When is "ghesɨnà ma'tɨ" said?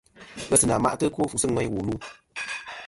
0.49-1.05